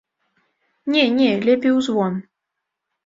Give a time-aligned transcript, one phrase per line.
[0.95, 2.21] Не, не, лепей у звон.